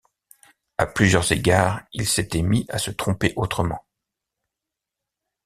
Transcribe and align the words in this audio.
À 0.79 0.87
plusieurs 0.87 1.31
égards, 1.31 1.81
il 1.93 2.07
s’était 2.09 2.41
mis 2.41 2.65
à 2.69 2.79
se 2.79 2.89
tromper 2.89 3.33
autrement. 3.35 3.85